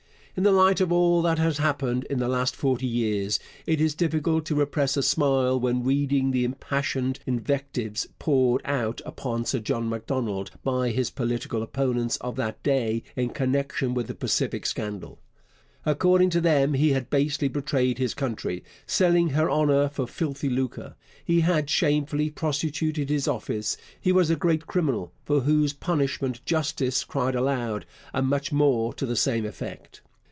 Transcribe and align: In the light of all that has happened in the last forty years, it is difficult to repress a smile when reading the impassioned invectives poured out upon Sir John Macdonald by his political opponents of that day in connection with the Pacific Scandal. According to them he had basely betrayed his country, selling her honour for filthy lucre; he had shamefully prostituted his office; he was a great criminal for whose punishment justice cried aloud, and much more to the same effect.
In 0.37 0.43
the 0.43 0.51
light 0.53 0.79
of 0.79 0.93
all 0.93 1.21
that 1.23 1.39
has 1.39 1.57
happened 1.57 2.05
in 2.05 2.19
the 2.19 2.29
last 2.29 2.55
forty 2.55 2.87
years, 2.87 3.37
it 3.67 3.81
is 3.81 3.93
difficult 3.93 4.45
to 4.45 4.55
repress 4.55 4.95
a 4.95 5.03
smile 5.03 5.59
when 5.59 5.83
reading 5.83 6.31
the 6.31 6.45
impassioned 6.45 7.19
invectives 7.25 8.07
poured 8.17 8.61
out 8.63 9.01
upon 9.05 9.43
Sir 9.43 9.59
John 9.59 9.89
Macdonald 9.89 10.51
by 10.63 10.91
his 10.91 11.09
political 11.09 11.61
opponents 11.61 12.15
of 12.21 12.37
that 12.37 12.63
day 12.63 13.03
in 13.17 13.31
connection 13.31 13.93
with 13.93 14.07
the 14.07 14.15
Pacific 14.15 14.65
Scandal. 14.65 15.19
According 15.85 16.29
to 16.29 16.39
them 16.39 16.75
he 16.75 16.91
had 16.93 17.09
basely 17.09 17.49
betrayed 17.49 17.97
his 17.97 18.13
country, 18.13 18.63
selling 18.87 19.31
her 19.31 19.51
honour 19.51 19.89
for 19.89 20.07
filthy 20.07 20.49
lucre; 20.49 20.95
he 21.25 21.41
had 21.41 21.69
shamefully 21.69 22.29
prostituted 22.29 23.09
his 23.09 23.27
office; 23.27 23.75
he 23.99 24.13
was 24.13 24.29
a 24.29 24.37
great 24.37 24.65
criminal 24.65 25.11
for 25.25 25.41
whose 25.41 25.73
punishment 25.73 26.39
justice 26.45 27.03
cried 27.03 27.35
aloud, 27.35 27.85
and 28.13 28.27
much 28.29 28.53
more 28.53 28.93
to 28.93 29.05
the 29.05 29.17
same 29.17 29.45
effect. 29.45 30.01